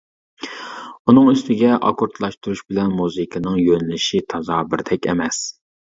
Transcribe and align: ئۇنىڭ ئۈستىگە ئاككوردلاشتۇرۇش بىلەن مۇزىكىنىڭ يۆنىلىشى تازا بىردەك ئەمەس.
ئۇنىڭ 1.11 1.27
ئۈستىگە 1.33 1.69
ئاككوردلاشتۇرۇش 1.75 2.63
بىلەن 2.71 2.97
مۇزىكىنىڭ 3.03 3.61
يۆنىلىشى 3.67 4.23
تازا 4.35 4.63
بىردەك 4.73 5.07
ئەمەس. 5.13 5.43